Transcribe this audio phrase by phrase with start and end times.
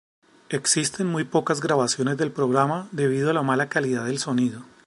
[0.49, 4.63] Existen muy pocas grabaciones del programa debido a la mala calidad del sonido.